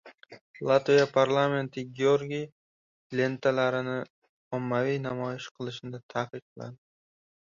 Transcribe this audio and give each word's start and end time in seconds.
Latviya 0.67 1.03
parlamenti 1.17 1.81
Georgiy 1.99 2.47
lentalarini 3.19 3.97
ommaviy 4.59 4.99
namoyish 5.05 5.49
qilishni 5.59 6.03
taqiqladi 6.15 6.75